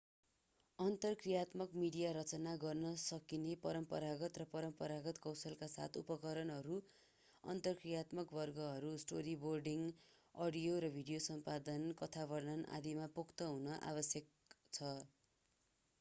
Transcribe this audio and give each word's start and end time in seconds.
अन्तर्क्रियात्मक 0.79 1.73
मिडिया 1.79 2.11
रचना 2.13 2.53
गर्न 2.61 2.93
सिक्न 3.01 3.57
परम्परागत 3.65 4.39
र 4.41 4.45
परम्परागत 4.53 5.19
कौशलका 5.25 5.67
साथै 5.73 6.01
उपकरणहरू 6.01 6.77
अन्तर्क्रियात्मक 7.43 8.35
वर्गहरू 8.39 8.93
स्टोरीबोर्डिङ 9.03 9.83
अडियो 10.35 10.79
र 10.79 10.89
भिडियो 10.97 11.19
सम्पादन 11.27 11.85
कथा 12.01 12.23
वर्णन 12.33 12.65
आदि 12.79 12.95
मा 13.01 13.11
पोख्त 13.19 13.51
हुन 13.51 13.69
आवश्यक 13.91 14.57
छ। 14.73 14.95